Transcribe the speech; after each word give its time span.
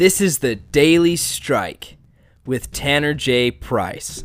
This 0.00 0.22
is 0.22 0.38
the 0.38 0.54
Daily 0.56 1.14
Strike 1.14 1.98
with 2.46 2.72
Tanner 2.72 3.12
J. 3.12 3.50
Price. 3.50 4.24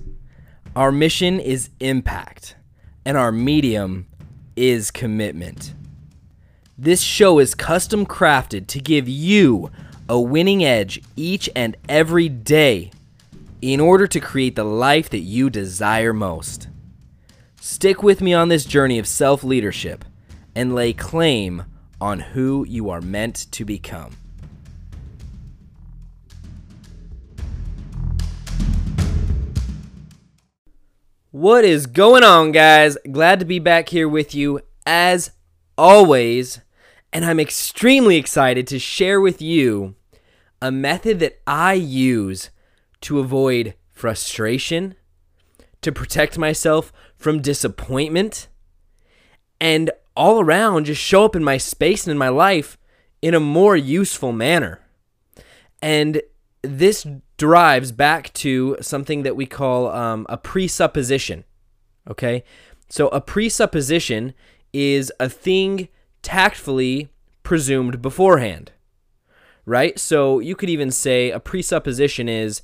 Our 0.73 0.89
mission 0.89 1.37
is 1.37 1.69
impact, 1.81 2.55
and 3.03 3.17
our 3.17 3.29
medium 3.29 4.07
is 4.55 4.89
commitment. 4.89 5.73
This 6.77 7.01
show 7.01 7.39
is 7.39 7.53
custom 7.53 8.05
crafted 8.05 8.67
to 8.67 8.79
give 8.79 9.09
you 9.09 9.69
a 10.07 10.17
winning 10.17 10.63
edge 10.63 11.01
each 11.17 11.49
and 11.57 11.75
every 11.89 12.29
day 12.29 12.91
in 13.61 13.81
order 13.81 14.07
to 14.07 14.21
create 14.21 14.55
the 14.55 14.63
life 14.63 15.09
that 15.09 15.19
you 15.27 15.49
desire 15.49 16.13
most. 16.13 16.69
Stick 17.59 18.01
with 18.01 18.21
me 18.21 18.33
on 18.33 18.47
this 18.47 18.63
journey 18.63 18.97
of 18.97 19.09
self 19.09 19.43
leadership 19.43 20.05
and 20.55 20.73
lay 20.73 20.93
claim 20.93 21.65
on 21.99 22.21
who 22.21 22.65
you 22.65 22.89
are 22.89 23.01
meant 23.01 23.51
to 23.51 23.65
become. 23.65 24.15
What 31.35 31.65
is 31.65 31.85
going 31.85 32.23
on, 32.23 32.53
guys? 32.53 32.97
Glad 33.11 33.41
to 33.41 33.45
be 33.45 33.59
back 33.59 33.89
here 33.89 34.07
with 34.07 34.33
you 34.33 34.61
as 34.85 35.31
always. 35.77 36.61
And 37.11 37.25
I'm 37.25 37.41
extremely 37.41 38.15
excited 38.15 38.67
to 38.67 38.79
share 38.79 39.19
with 39.19 39.41
you 39.41 39.95
a 40.61 40.71
method 40.71 41.19
that 41.19 41.41
I 41.45 41.73
use 41.73 42.51
to 43.01 43.19
avoid 43.19 43.73
frustration, 43.91 44.95
to 45.81 45.91
protect 45.91 46.37
myself 46.37 46.93
from 47.17 47.41
disappointment, 47.41 48.47
and 49.59 49.91
all 50.15 50.39
around 50.39 50.85
just 50.85 51.01
show 51.01 51.25
up 51.25 51.35
in 51.35 51.43
my 51.43 51.57
space 51.57 52.07
and 52.07 52.11
in 52.13 52.17
my 52.17 52.29
life 52.29 52.77
in 53.21 53.33
a 53.33 53.41
more 53.41 53.75
useful 53.75 54.31
manner. 54.31 54.79
And 55.81 56.21
this 56.61 57.05
derives 57.37 57.91
back 57.91 58.31
to 58.33 58.77
something 58.81 59.23
that 59.23 59.35
we 59.35 59.45
call 59.45 59.89
um, 59.89 60.25
a 60.29 60.37
presupposition. 60.37 61.43
Okay? 62.09 62.43
So 62.89 63.07
a 63.09 63.21
presupposition 63.21 64.33
is 64.73 65.11
a 65.19 65.29
thing 65.29 65.89
tactfully 66.21 67.09
presumed 67.43 68.01
beforehand. 68.01 68.71
Right? 69.65 69.97
So 69.99 70.39
you 70.39 70.55
could 70.55 70.69
even 70.69 70.91
say 70.91 71.31
a 71.31 71.39
presupposition 71.39 72.29
is, 72.29 72.61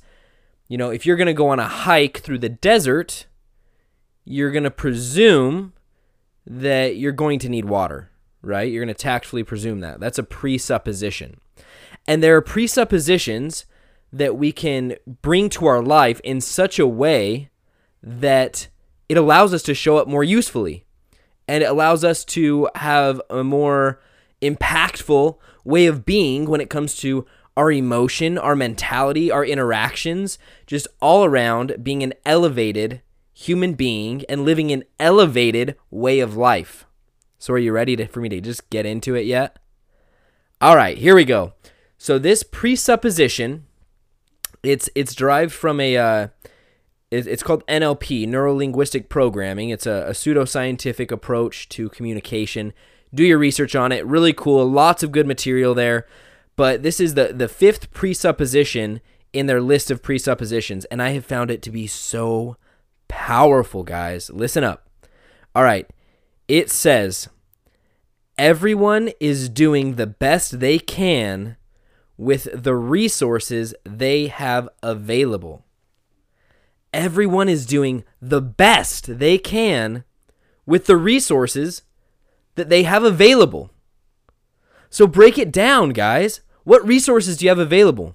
you 0.68 0.78
know, 0.78 0.90
if 0.90 1.04
you're 1.04 1.16
going 1.16 1.26
to 1.26 1.32
go 1.32 1.48
on 1.48 1.58
a 1.58 1.68
hike 1.68 2.18
through 2.18 2.38
the 2.38 2.48
desert, 2.48 3.26
you're 4.24 4.52
going 4.52 4.64
to 4.64 4.70
presume 4.70 5.72
that 6.46 6.96
you're 6.96 7.12
going 7.12 7.38
to 7.40 7.48
need 7.48 7.64
water, 7.64 8.10
right? 8.40 8.70
You're 8.70 8.84
going 8.84 8.94
to 8.94 9.00
tactfully 9.00 9.44
presume 9.44 9.80
that. 9.80 10.00
That's 10.00 10.18
a 10.18 10.24
presupposition. 10.24 11.38
And 12.06 12.22
there 12.22 12.36
are 12.36 12.42
presuppositions 12.42 13.64
that 14.12 14.36
we 14.36 14.52
can 14.52 14.94
bring 15.22 15.48
to 15.48 15.66
our 15.66 15.82
life 15.82 16.20
in 16.20 16.40
such 16.40 16.78
a 16.78 16.86
way 16.86 17.50
that 18.02 18.68
it 19.08 19.16
allows 19.16 19.54
us 19.54 19.62
to 19.62 19.74
show 19.74 19.96
up 19.96 20.08
more 20.08 20.24
usefully 20.24 20.84
and 21.48 21.62
it 21.62 21.66
allows 21.66 22.04
us 22.04 22.24
to 22.24 22.68
have 22.76 23.20
a 23.30 23.42
more 23.42 24.00
impactful 24.40 25.36
way 25.64 25.86
of 25.86 26.04
being 26.04 26.46
when 26.46 26.60
it 26.60 26.70
comes 26.70 26.96
to 26.96 27.26
our 27.56 27.70
emotion, 27.70 28.38
our 28.38 28.56
mentality, 28.56 29.30
our 29.30 29.44
interactions, 29.44 30.38
just 30.66 30.88
all 31.00 31.24
around 31.24 31.76
being 31.82 32.02
an 32.02 32.14
elevated 32.24 33.02
human 33.34 33.74
being 33.74 34.24
and 34.28 34.44
living 34.44 34.70
an 34.70 34.84
elevated 34.98 35.76
way 35.90 36.20
of 36.20 36.36
life. 36.36 36.86
So, 37.38 37.52
are 37.54 37.58
you 37.58 37.72
ready 37.72 37.96
to, 37.96 38.06
for 38.06 38.20
me 38.20 38.28
to 38.30 38.40
just 38.40 38.70
get 38.70 38.86
into 38.86 39.14
it 39.14 39.26
yet? 39.26 39.58
All 40.60 40.76
right, 40.76 40.96
here 40.96 41.14
we 41.14 41.24
go. 41.24 41.54
So, 41.98 42.18
this 42.18 42.42
presupposition 42.42 43.66
it's 44.62 44.88
it's 44.94 45.14
derived 45.14 45.52
from 45.52 45.80
a 45.80 45.96
uh, 45.96 46.28
it's 47.10 47.42
called 47.42 47.66
NLP, 47.66 48.26
neuro 48.26 48.54
linguistic 48.54 49.10
programming. 49.10 49.68
It's 49.68 49.86
a, 49.86 50.06
a 50.08 50.10
pseudoscientific 50.12 51.10
approach 51.10 51.68
to 51.70 51.90
communication. 51.90 52.72
Do 53.14 53.22
your 53.22 53.36
research 53.36 53.76
on 53.76 53.92
it. 53.92 54.06
Really 54.06 54.32
cool. 54.32 54.64
Lots 54.64 55.02
of 55.02 55.12
good 55.12 55.26
material 55.26 55.74
there. 55.74 56.06
But 56.56 56.82
this 56.82 57.00
is 57.00 57.14
the 57.14 57.32
the 57.34 57.48
fifth 57.48 57.92
presupposition 57.92 59.00
in 59.32 59.46
their 59.46 59.60
list 59.60 59.90
of 59.90 60.02
presuppositions, 60.02 60.84
and 60.86 61.02
I 61.02 61.10
have 61.10 61.24
found 61.24 61.50
it 61.50 61.62
to 61.62 61.70
be 61.70 61.86
so 61.86 62.56
powerful, 63.08 63.82
guys. 63.82 64.30
Listen 64.30 64.64
up. 64.64 64.88
All 65.54 65.64
right. 65.64 65.88
It 66.48 66.70
says 66.70 67.28
everyone 68.38 69.10
is 69.20 69.48
doing 69.48 69.94
the 69.94 70.06
best 70.06 70.60
they 70.60 70.78
can 70.78 71.56
with 72.22 72.46
the 72.54 72.76
resources 72.76 73.74
they 73.82 74.28
have 74.28 74.68
available. 74.80 75.64
Everyone 76.92 77.48
is 77.48 77.66
doing 77.66 78.04
the 78.20 78.40
best 78.40 79.18
they 79.18 79.38
can 79.38 80.04
with 80.64 80.86
the 80.86 80.96
resources 80.96 81.82
that 82.54 82.68
they 82.68 82.84
have 82.84 83.02
available. 83.02 83.70
So 84.88 85.08
break 85.08 85.36
it 85.36 85.50
down, 85.50 85.90
guys. 85.90 86.42
What 86.62 86.86
resources 86.86 87.38
do 87.38 87.44
you 87.44 87.48
have 87.48 87.58
available? 87.58 88.14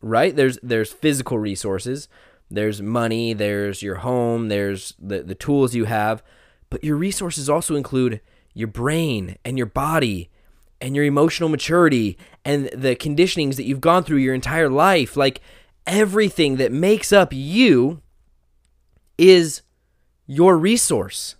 Right? 0.00 0.34
There's 0.34 0.58
there's 0.62 0.90
physical 0.90 1.38
resources, 1.38 2.08
there's 2.50 2.80
money, 2.80 3.34
there's 3.34 3.82
your 3.82 3.96
home, 3.96 4.48
there's 4.48 4.94
the, 4.98 5.22
the 5.22 5.34
tools 5.34 5.74
you 5.74 5.84
have, 5.84 6.22
but 6.70 6.82
your 6.82 6.96
resources 6.96 7.50
also 7.50 7.74
include 7.74 8.22
your 8.54 8.68
brain 8.68 9.36
and 9.44 9.58
your 9.58 9.66
body 9.66 10.30
and 10.80 10.94
your 10.94 11.04
emotional 11.04 11.48
maturity 11.48 12.16
and 12.44 12.66
the 12.74 12.96
conditionings 12.96 13.56
that 13.56 13.64
you've 13.64 13.80
gone 13.80 14.04
through 14.04 14.18
your 14.18 14.34
entire 14.34 14.68
life. 14.68 15.16
Like 15.16 15.40
everything 15.86 16.56
that 16.56 16.72
makes 16.72 17.12
up 17.12 17.32
you 17.32 18.02
is 19.16 19.62
your 20.26 20.56
resource. 20.56 21.36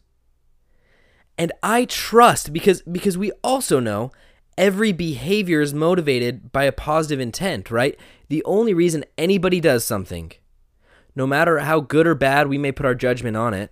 And 1.36 1.52
I 1.62 1.84
trust 1.84 2.52
because 2.52 2.82
because 2.82 3.16
we 3.16 3.30
also 3.44 3.78
know 3.78 4.10
every 4.56 4.90
behavior 4.90 5.60
is 5.60 5.72
motivated 5.72 6.50
by 6.50 6.64
a 6.64 6.72
positive 6.72 7.20
intent, 7.20 7.70
right? 7.70 7.96
The 8.28 8.42
only 8.44 8.74
reason 8.74 9.04
anybody 9.16 9.60
does 9.60 9.84
something, 9.84 10.32
no 11.14 11.28
matter 11.28 11.60
how 11.60 11.78
good 11.78 12.08
or 12.08 12.16
bad 12.16 12.48
we 12.48 12.58
may 12.58 12.72
put 12.72 12.86
our 12.86 12.96
judgment 12.96 13.36
on 13.36 13.54
it, 13.54 13.70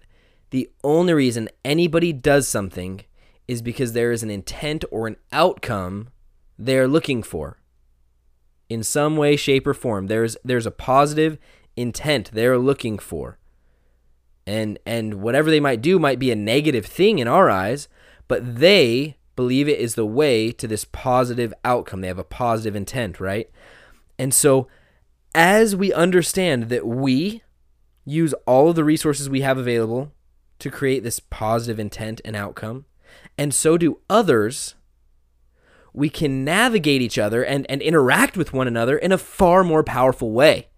the 0.50 0.70
only 0.84 1.12
reason 1.12 1.48
anybody 1.64 2.12
does 2.12 2.46
something 2.46 3.00
is 3.48 3.62
because 3.62 3.92
there 3.92 4.12
is 4.12 4.22
an 4.22 4.30
intent 4.30 4.84
or 4.90 5.06
an 5.06 5.16
outcome 5.32 6.08
they're 6.58 6.88
looking 6.88 7.22
for. 7.22 7.58
In 8.68 8.82
some 8.82 9.16
way, 9.16 9.36
shape, 9.36 9.66
or 9.66 9.74
form, 9.74 10.08
there's 10.08 10.36
there's 10.44 10.66
a 10.66 10.72
positive 10.72 11.38
intent 11.76 12.30
they're 12.32 12.58
looking 12.58 12.98
for. 12.98 13.38
And 14.46 14.78
and 14.84 15.14
whatever 15.14 15.50
they 15.50 15.60
might 15.60 15.82
do 15.82 15.98
might 15.98 16.18
be 16.18 16.30
a 16.30 16.36
negative 16.36 16.86
thing 16.86 17.18
in 17.18 17.28
our 17.28 17.48
eyes, 17.48 17.88
but 18.28 18.56
they 18.56 19.16
believe 19.36 19.68
it 19.68 19.78
is 19.78 19.94
the 19.94 20.06
way 20.06 20.50
to 20.50 20.66
this 20.66 20.84
positive 20.84 21.52
outcome. 21.64 22.00
They 22.00 22.08
have 22.08 22.18
a 22.18 22.24
positive 22.24 22.74
intent, 22.74 23.20
right? 23.20 23.50
And 24.18 24.32
so 24.32 24.66
as 25.34 25.76
we 25.76 25.92
understand 25.92 26.64
that 26.70 26.86
we 26.86 27.42
use 28.04 28.32
all 28.46 28.70
of 28.70 28.76
the 28.76 28.84
resources 28.84 29.28
we 29.28 29.42
have 29.42 29.58
available 29.58 30.12
to 30.58 30.70
create 30.70 31.02
this 31.02 31.20
positive 31.20 31.78
intent 31.78 32.20
and 32.24 32.34
outcome, 32.34 32.86
and 33.38 33.52
so 33.52 33.76
do 33.76 33.98
others, 34.08 34.74
we 35.92 36.10
can 36.10 36.44
navigate 36.44 37.00
each 37.00 37.18
other 37.18 37.42
and, 37.42 37.64
and 37.70 37.80
interact 37.80 38.36
with 38.36 38.52
one 38.52 38.68
another 38.68 38.98
in 38.98 39.12
a 39.12 39.18
far 39.18 39.64
more 39.64 39.82
powerful 39.82 40.32
way, 40.32 40.68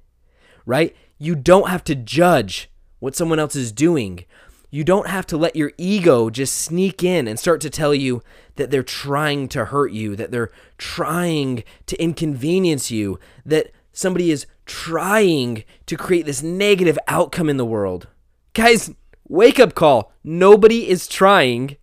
right? 0.65 0.95
You 1.19 1.35
don't 1.35 1.69
have 1.69 1.83
to 1.85 1.95
judge 1.95 2.71
what 3.01 3.17
someone 3.17 3.39
else 3.39 3.57
is 3.57 3.73
doing. 3.73 4.25
You 4.71 4.85
don't 4.85 5.09
have 5.09 5.27
to 5.29 5.37
let 5.37 5.57
your 5.57 5.73
ego 5.77 6.31
just 6.31 6.57
sneak 6.57 7.03
in 7.03 7.27
and 7.27 7.39
start 7.39 7.61
to 7.63 7.71
tell 7.71 7.95
you 7.95 8.23
that 8.57 8.71
they're 8.71 8.83
trying 8.83 9.49
to 9.49 9.67
hurt 9.67 9.93
you, 9.93 10.15
that 10.15 10.31
they're 10.31 10.51
trying 10.77 11.65
to 11.87 12.01
inconvenience 12.01 12.91
you, 12.91 13.19
that 13.47 13.73
somebody 13.93 14.31
is 14.31 14.47
trying 14.67 15.65
to 15.87 15.97
create 15.97 16.27
this 16.27 16.43
negative 16.43 16.99
outcome 17.09 17.49
in 17.49 17.57
the 17.57 17.65
world. 17.65 18.07
Guys, 18.53 18.93
wake 19.27 19.59
up 19.59 19.75
call. 19.75 20.13
Nobody 20.23 20.89
is 20.89 21.09
trying 21.09 21.77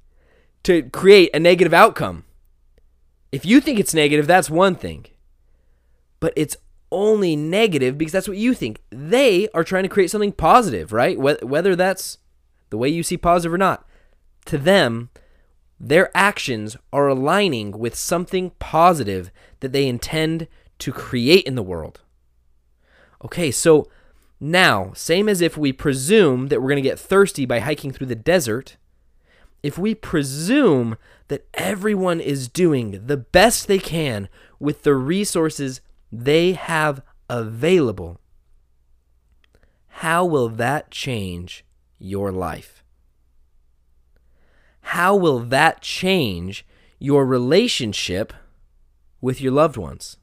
to 0.66 0.84
create 0.90 1.30
a 1.34 1.40
negative 1.40 1.74
outcome. 1.74 2.26
If 3.32 3.46
you 3.46 3.60
think 3.60 3.80
it's 3.80 3.94
negative, 3.94 4.28
that's 4.28 4.50
one 4.50 4.76
thing. 4.76 5.06
But 6.20 6.34
it's 6.36 6.58
only 6.92 7.36
negative 7.36 7.98
because 7.98 8.12
that's 8.12 8.28
what 8.28 8.38
you 8.38 8.54
think. 8.54 8.82
They 8.90 9.48
are 9.54 9.64
trying 9.64 9.84
to 9.84 9.90
create 9.90 10.12
something 10.12 10.32
positive, 10.32 10.92
right? 10.94 11.18
Whether 11.20 11.76
that's 11.76 12.18
the 12.70 12.78
way 12.78 12.90
you 12.90 13.04
see 13.04 13.18
positive 13.18 13.54
or 13.54 13.58
not. 13.58 13.88
To 14.46 14.58
them, 14.58 15.10
their 15.80 16.10
actions 16.16 16.78
are 16.94 17.08
aligning 17.08 17.72
with 17.72 17.96
something 17.96 18.52
positive 18.60 19.32
that 19.60 19.72
they 19.72 19.88
intend 19.88 20.48
to 20.80 20.92
create 20.92 21.46
in 21.46 21.56
the 21.56 21.64
world. 21.64 22.02
Okay, 23.24 23.52
so 23.52 23.88
now, 24.40 24.94
same 24.94 25.28
as 25.30 25.42
if 25.42 25.58
we 25.58 25.74
presume 25.74 26.48
that 26.48 26.62
we're 26.62 26.70
going 26.70 26.84
to 26.84 26.90
get 26.90 27.00
thirsty 27.00 27.46
by 27.46 27.60
hiking 27.60 27.92
through 27.92 28.08
the 28.08 28.16
desert, 28.16 28.78
if 29.66 29.80
we 29.80 29.96
presume 29.96 30.96
that 31.28 31.48
everyone 31.56 32.22
is 32.22 32.48
doing 32.48 33.08
the 33.08 33.18
best 33.18 33.68
they 33.68 33.80
can 33.80 34.30
with 34.60 34.84
the 34.84 34.94
resources 34.94 35.82
they 36.12 36.52
have 36.52 37.02
available, 37.28 38.20
how 39.88 40.24
will 40.24 40.50
that 40.50 40.92
change 40.92 41.66
your 41.98 42.32
life? 42.32 42.84
How 44.82 45.16
will 45.16 45.40
that 45.40 45.82
change 45.82 46.64
your 47.00 47.26
relationship 47.26 48.34
with 49.20 49.42
your 49.42 49.52
loved 49.52 49.78
ones? 49.78 50.18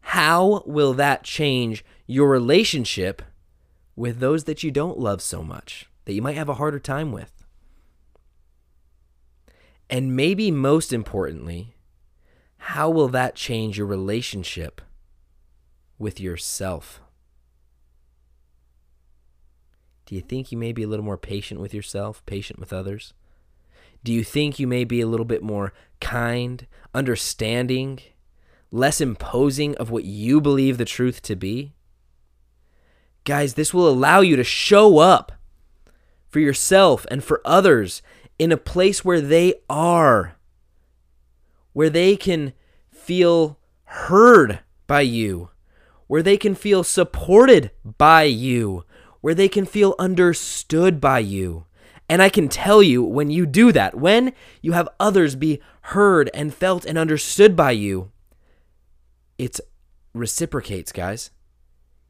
How 0.00 0.62
will 0.64 0.94
that 0.94 1.24
change 1.24 1.84
your 2.06 2.28
relationship 2.28 3.20
with 3.96 4.20
those 4.20 4.44
that 4.44 4.62
you 4.62 4.70
don't 4.70 5.00
love 5.00 5.20
so 5.20 5.42
much, 5.42 5.88
that 6.04 6.12
you 6.12 6.22
might 6.22 6.36
have 6.36 6.48
a 6.48 6.54
harder 6.54 6.78
time 6.78 7.12
with? 7.12 7.44
And 9.90 10.16
maybe 10.16 10.50
most 10.50 10.92
importantly, 10.92 11.76
how 12.56 12.88
will 12.88 13.08
that 13.08 13.34
change 13.34 13.76
your 13.76 13.86
relationship 13.86 14.80
with 15.98 16.18
yourself? 16.18 17.00
Do 20.06 20.14
you 20.14 20.20
think 20.20 20.50
you 20.50 20.58
may 20.58 20.72
be 20.72 20.82
a 20.82 20.88
little 20.88 21.04
more 21.04 21.18
patient 21.18 21.60
with 21.60 21.72
yourself, 21.72 22.24
patient 22.26 22.58
with 22.58 22.72
others? 22.72 23.14
Do 24.02 24.12
you 24.12 24.22
think 24.22 24.58
you 24.58 24.66
may 24.66 24.84
be 24.84 25.00
a 25.00 25.06
little 25.06 25.24
bit 25.24 25.42
more 25.42 25.72
kind, 26.00 26.66
understanding, 26.94 28.00
less 28.70 29.00
imposing 29.00 29.74
of 29.76 29.90
what 29.90 30.04
you 30.04 30.40
believe 30.40 30.76
the 30.76 30.84
truth 30.84 31.22
to 31.22 31.36
be? 31.36 31.74
Guys, 33.24 33.54
this 33.54 33.72
will 33.72 33.88
allow 33.88 34.20
you 34.20 34.36
to 34.36 34.44
show 34.44 34.98
up 34.98 35.32
for 36.34 36.40
yourself 36.40 37.06
and 37.12 37.22
for 37.22 37.40
others 37.44 38.02
in 38.40 38.50
a 38.50 38.56
place 38.56 39.04
where 39.04 39.20
they 39.20 39.54
are, 39.70 40.34
where 41.72 41.88
they 41.88 42.16
can 42.16 42.52
feel 42.90 43.56
heard 43.84 44.58
by 44.88 45.00
you, 45.00 45.50
where 46.08 46.24
they 46.24 46.36
can 46.36 46.56
feel 46.56 46.82
supported 46.82 47.70
by 47.84 48.24
you, 48.24 48.84
where 49.20 49.32
they 49.32 49.48
can 49.48 49.64
feel 49.64 49.94
understood 49.96 51.00
by 51.00 51.20
you. 51.20 51.66
And 52.08 52.20
I 52.20 52.30
can 52.30 52.48
tell 52.48 52.82
you 52.82 53.04
when 53.04 53.30
you 53.30 53.46
do 53.46 53.70
that, 53.70 53.94
when 53.94 54.32
you 54.60 54.72
have 54.72 54.88
others 54.98 55.36
be 55.36 55.62
heard 55.82 56.30
and 56.34 56.52
felt 56.52 56.84
and 56.84 56.98
understood 56.98 57.54
by 57.54 57.70
you, 57.70 58.10
it 59.38 59.60
reciprocates, 60.12 60.90
guys. 60.90 61.30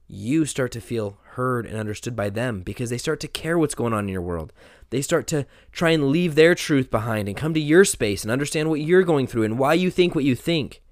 You 0.08 0.46
start 0.46 0.72
to 0.72 0.80
feel 0.80 1.18
heard 1.34 1.66
and 1.66 1.76
understood 1.76 2.16
by 2.16 2.30
them 2.30 2.62
because 2.62 2.90
they 2.90 2.98
start 2.98 3.20
to 3.20 3.28
care 3.28 3.58
what's 3.58 3.74
going 3.74 3.92
on 3.92 4.04
in 4.04 4.08
your 4.08 4.22
world. 4.22 4.52
They 4.90 5.02
start 5.02 5.26
to 5.28 5.46
try 5.72 5.90
and 5.90 6.08
leave 6.08 6.34
their 6.34 6.54
truth 6.54 6.90
behind 6.90 7.28
and 7.28 7.36
come 7.36 7.54
to 7.54 7.60
your 7.60 7.84
space 7.84 8.22
and 8.22 8.30
understand 8.30 8.68
what 8.68 8.80
you're 8.80 9.02
going 9.02 9.26
through 9.26 9.44
and 9.44 9.58
why 9.58 9.74
you 9.74 9.90
think 9.90 10.14
what 10.14 10.24
you 10.24 10.34
think. 10.34 10.82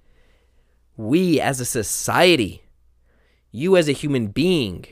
We 0.96 1.40
as 1.40 1.60
a 1.60 1.64
society, 1.64 2.62
you 3.50 3.76
as 3.76 3.88
a 3.88 3.92
human 3.92 4.28
being, 4.28 4.86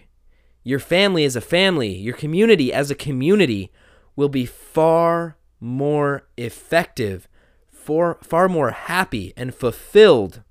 your 0.62 0.78
family 0.78 1.24
as 1.24 1.36
a 1.36 1.40
family, 1.40 1.94
your 1.94 2.14
community 2.14 2.72
as 2.72 2.90
a 2.90 2.94
community 2.94 3.72
will 4.16 4.28
be 4.28 4.46
far 4.46 5.36
more 5.60 6.26
effective, 6.36 7.28
for, 7.70 8.18
far 8.22 8.48
more 8.48 8.70
happy 8.70 9.32
and 9.36 9.54
fulfilled 9.54 10.42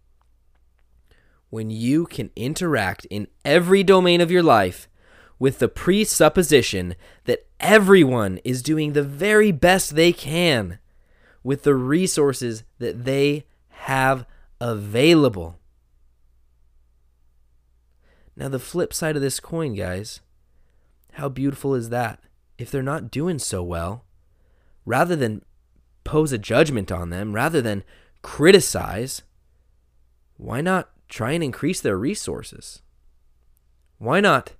when 1.49 1.69
you 1.69 2.05
can 2.05 2.29
interact 2.35 3.05
in 3.05 3.27
every 3.43 3.83
domain 3.83 4.21
of 4.21 4.31
your 4.31 4.43
life 4.43 4.87
with 5.39 5.59
the 5.59 5.69
presupposition 5.69 6.95
that 7.25 7.47
everyone 7.59 8.39
is 8.43 8.61
doing 8.61 8.93
the 8.93 9.03
very 9.03 9.51
best 9.51 9.95
they 9.95 10.11
can 10.11 10.79
with 11.43 11.63
the 11.63 11.75
resources 11.75 12.63
that 12.77 13.05
they 13.05 13.45
have 13.69 14.25
available. 14.59 15.57
Now, 18.35 18.49
the 18.49 18.59
flip 18.59 18.93
side 18.93 19.15
of 19.15 19.21
this 19.21 19.39
coin, 19.39 19.73
guys, 19.73 20.21
how 21.13 21.29
beautiful 21.29 21.75
is 21.75 21.89
that? 21.89 22.19
If 22.57 22.69
they're 22.69 22.83
not 22.83 23.11
doing 23.11 23.39
so 23.39 23.63
well, 23.63 24.05
rather 24.85 25.15
than 25.15 25.43
pose 26.03 26.31
a 26.31 26.37
judgment 26.37 26.91
on 26.91 27.09
them, 27.09 27.33
rather 27.33 27.61
than 27.61 27.83
criticize, 28.21 29.23
why 30.37 30.61
not 30.61 30.89
try 31.09 31.31
and 31.31 31.43
increase 31.43 31.81
their 31.81 31.97
resources? 31.97 32.81
Why 33.97 34.19
not 34.19 34.53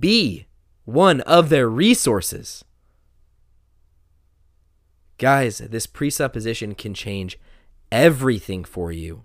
be 0.00 0.46
one 0.84 1.20
of 1.22 1.48
their 1.48 1.68
resources? 1.68 2.64
Guys, 5.18 5.58
this 5.58 5.86
presupposition 5.86 6.74
can 6.74 6.92
change 6.92 7.38
everything 7.92 8.64
for 8.64 8.90
you. 8.90 9.24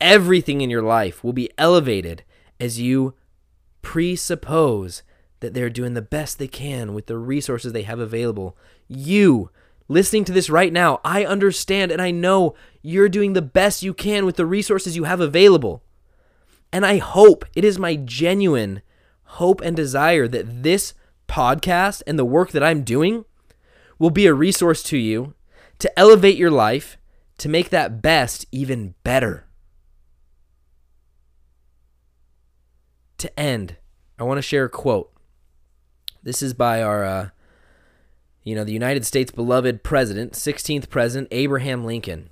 Everything 0.00 0.60
in 0.60 0.70
your 0.70 0.82
life 0.82 1.22
will 1.22 1.32
be 1.32 1.50
elevated 1.56 2.24
as 2.58 2.80
you 2.80 3.14
presuppose 3.82 5.02
that 5.40 5.54
they're 5.54 5.70
doing 5.70 5.94
the 5.94 6.02
best 6.02 6.38
they 6.38 6.48
can 6.48 6.94
with 6.94 7.06
the 7.06 7.16
resources 7.16 7.72
they 7.72 7.82
have 7.82 8.00
available. 8.00 8.56
You, 8.88 9.50
listening 9.88 10.24
to 10.26 10.32
this 10.32 10.50
right 10.50 10.72
now, 10.72 11.00
I 11.04 11.24
understand 11.24 11.90
and 11.90 12.00
I 12.00 12.10
know 12.10 12.54
you're 12.82 13.08
doing 13.08 13.32
the 13.32 13.42
best 13.42 13.82
you 13.82 13.94
can 13.94 14.24
with 14.24 14.36
the 14.36 14.46
resources 14.46 14.96
you 14.96 15.04
have 15.04 15.20
available. 15.20 15.82
And 16.72 16.84
I 16.84 16.98
hope, 16.98 17.44
it 17.54 17.64
is 17.64 17.78
my 17.78 17.96
genuine 17.96 18.82
hope 19.24 19.60
and 19.60 19.74
desire 19.74 20.28
that 20.28 20.62
this 20.62 20.94
podcast 21.26 22.02
and 22.06 22.18
the 22.18 22.24
work 22.24 22.52
that 22.52 22.62
I'm 22.62 22.82
doing 22.82 23.24
will 23.98 24.10
be 24.10 24.26
a 24.26 24.34
resource 24.34 24.82
to 24.84 24.98
you 24.98 25.34
to 25.78 25.98
elevate 25.98 26.36
your 26.36 26.50
life, 26.50 26.98
to 27.38 27.48
make 27.48 27.70
that 27.70 28.02
best 28.02 28.46
even 28.52 28.94
better. 29.02 29.48
to 33.18 33.38
end, 33.38 33.76
I 34.18 34.24
want 34.24 34.38
to 34.38 34.42
share 34.42 34.64
a 34.64 34.70
quote. 34.70 35.12
This 36.22 36.42
is 36.42 36.54
by 36.54 36.82
our, 36.82 37.04
uh, 37.04 37.28
you 38.48 38.54
know, 38.54 38.64
the 38.64 38.72
United 38.72 39.04
States' 39.04 39.30
beloved 39.30 39.82
president, 39.82 40.32
16th 40.32 40.88
president, 40.88 41.28
Abraham 41.30 41.84
Lincoln. 41.84 42.30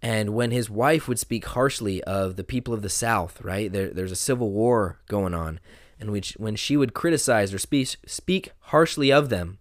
And 0.00 0.30
when 0.30 0.52
his 0.52 0.70
wife 0.70 1.06
would 1.06 1.18
speak 1.18 1.44
harshly 1.44 2.02
of 2.04 2.36
the 2.36 2.44
people 2.44 2.72
of 2.72 2.80
the 2.80 2.88
South, 2.88 3.42
right? 3.42 3.70
There, 3.70 3.90
there's 3.90 4.10
a 4.10 4.16
civil 4.16 4.52
war 4.52 5.00
going 5.06 5.34
on. 5.34 5.60
And 6.00 6.10
which, 6.10 6.32
when 6.38 6.56
she 6.56 6.78
would 6.78 6.94
criticize 6.94 7.52
or 7.52 7.58
speak, 7.58 7.96
speak 8.06 8.52
harshly 8.58 9.12
of 9.12 9.28
them, 9.28 9.58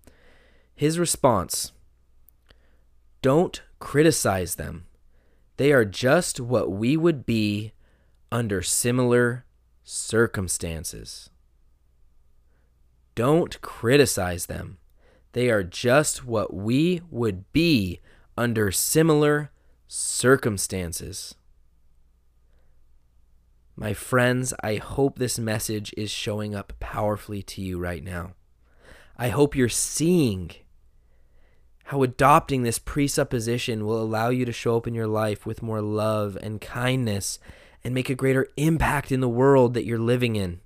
his 0.74 0.97
response 0.97 1.74
don't 3.21 3.61
criticize 3.80 4.56
them. 4.56 4.85
They 5.57 5.73
are 5.73 5.83
just 5.83 6.40
what 6.40 6.71
we 6.71 6.95
would 6.95 7.25
be 7.25 7.73
under 8.31 8.61
similar 8.61 9.44
circumstances. 9.83 11.30
Don't 13.16 13.59
criticize 13.61 14.45
them. 14.45 14.78
They 15.33 15.49
are 15.49 15.63
just 15.63 16.25
what 16.25 16.54
we 16.54 17.02
would 17.09 17.52
be 17.52 17.99
under 18.37 18.71
similar 18.71 19.52
circumstances. 19.87 21.35
My 23.75 23.94
friends, 23.94 24.54
I 24.63 24.75
hope 24.75 25.18
this 25.18 25.40
message 25.40 25.94
is 25.97 26.11
showing 26.11 26.54
up 26.54 26.73
powerfully 26.80 27.42
to 27.44 27.61
you 27.61 27.80
right 27.80 28.04
now. 28.04 28.33
I 29.18 29.30
hope 29.30 29.56
you're 29.56 29.69
seeing 29.69 30.52
how 31.85 32.04
adopting 32.04 32.63
this 32.63 32.80
presupposition 32.80 33.85
will 33.85 34.02
allow 34.02 34.30
you 34.30 34.45
to 34.45 34.52
show 34.52 34.78
up 34.78 34.87
in 34.87 34.94
your 34.94 35.07
life 35.07 35.45
with 35.45 35.63
more 35.63 35.81
love 35.81 36.37
and 36.42 36.61
kindness 36.61 37.40
and 37.83 37.94
make 37.94 38.09
a 38.09 38.16
greater 38.16 38.47
impact 38.56 39.11
in 39.11 39.19
the 39.19 39.30
world 39.30 39.73
that 39.73 39.85
you're 39.85 39.99
living 39.99 40.35
in. 40.35 40.61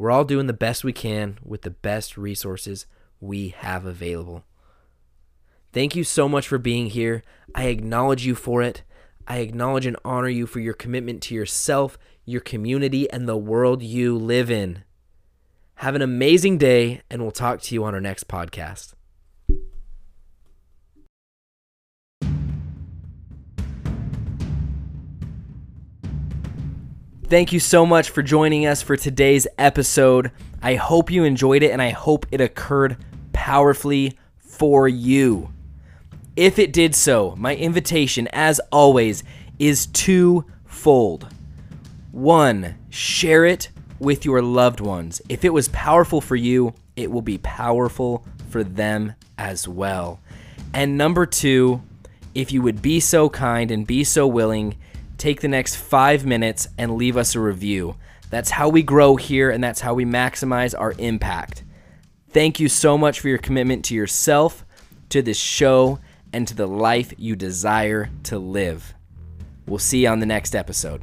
We're 0.00 0.10
all 0.10 0.24
doing 0.24 0.46
the 0.46 0.54
best 0.54 0.82
we 0.82 0.94
can 0.94 1.36
with 1.44 1.60
the 1.60 1.70
best 1.70 2.16
resources 2.16 2.86
we 3.20 3.50
have 3.50 3.84
available. 3.84 4.44
Thank 5.74 5.94
you 5.94 6.04
so 6.04 6.26
much 6.26 6.48
for 6.48 6.56
being 6.56 6.86
here. 6.86 7.22
I 7.54 7.64
acknowledge 7.64 8.24
you 8.24 8.34
for 8.34 8.62
it. 8.62 8.82
I 9.28 9.40
acknowledge 9.40 9.84
and 9.84 9.98
honor 10.02 10.30
you 10.30 10.46
for 10.46 10.58
your 10.58 10.72
commitment 10.72 11.20
to 11.24 11.34
yourself, 11.34 11.98
your 12.24 12.40
community, 12.40 13.10
and 13.10 13.28
the 13.28 13.36
world 13.36 13.82
you 13.82 14.16
live 14.16 14.50
in. 14.50 14.84
Have 15.74 15.94
an 15.94 16.00
amazing 16.00 16.56
day, 16.56 17.02
and 17.10 17.20
we'll 17.20 17.30
talk 17.30 17.60
to 17.60 17.74
you 17.74 17.84
on 17.84 17.92
our 17.92 18.00
next 18.00 18.26
podcast. 18.26 18.94
Thank 27.30 27.52
you 27.52 27.60
so 27.60 27.86
much 27.86 28.10
for 28.10 28.24
joining 28.24 28.66
us 28.66 28.82
for 28.82 28.96
today's 28.96 29.46
episode. 29.56 30.32
I 30.60 30.74
hope 30.74 31.12
you 31.12 31.22
enjoyed 31.22 31.62
it 31.62 31.70
and 31.70 31.80
I 31.80 31.90
hope 31.90 32.26
it 32.32 32.40
occurred 32.40 32.96
powerfully 33.32 34.18
for 34.40 34.88
you. 34.88 35.52
If 36.34 36.58
it 36.58 36.72
did 36.72 36.92
so, 36.96 37.36
my 37.38 37.54
invitation, 37.54 38.26
as 38.32 38.60
always, 38.72 39.22
is 39.60 39.86
twofold. 39.86 41.28
One, 42.10 42.74
share 42.88 43.44
it 43.44 43.68
with 44.00 44.24
your 44.24 44.42
loved 44.42 44.80
ones. 44.80 45.22
If 45.28 45.44
it 45.44 45.52
was 45.52 45.68
powerful 45.68 46.20
for 46.20 46.34
you, 46.34 46.74
it 46.96 47.12
will 47.12 47.22
be 47.22 47.38
powerful 47.38 48.26
for 48.48 48.64
them 48.64 49.14
as 49.38 49.68
well. 49.68 50.18
And 50.74 50.98
number 50.98 51.26
two, 51.26 51.80
if 52.34 52.50
you 52.50 52.60
would 52.62 52.82
be 52.82 52.98
so 52.98 53.28
kind 53.28 53.70
and 53.70 53.86
be 53.86 54.02
so 54.02 54.26
willing, 54.26 54.74
take 55.20 55.40
the 55.40 55.48
next 55.48 55.76
five 55.76 56.24
minutes 56.24 56.66
and 56.78 56.96
leave 56.96 57.16
us 57.16 57.34
a 57.34 57.40
review. 57.40 57.96
That's 58.30 58.50
how 58.50 58.68
we 58.68 58.82
grow 58.82 59.16
here 59.16 59.50
and 59.50 59.62
that's 59.62 59.80
how 59.80 59.94
we 59.94 60.04
maximize 60.04 60.74
our 60.78 60.94
impact. 60.98 61.62
Thank 62.30 62.60
you 62.60 62.68
so 62.68 62.96
much 62.96 63.20
for 63.20 63.28
your 63.28 63.38
commitment 63.38 63.84
to 63.86 63.94
yourself, 63.94 64.64
to 65.10 65.20
this 65.20 65.38
show, 65.38 65.98
and 66.32 66.46
to 66.48 66.54
the 66.54 66.68
life 66.68 67.12
you 67.18 67.36
desire 67.36 68.08
to 68.24 68.38
live. 68.38 68.94
We'll 69.66 69.78
see 69.78 70.02
you 70.02 70.08
on 70.08 70.20
the 70.20 70.26
next 70.26 70.54
episode. 70.54 71.02